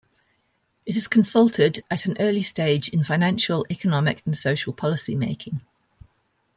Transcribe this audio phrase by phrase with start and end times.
[0.83, 5.61] It is consulted at an early stage in financial, economic and social policy-making.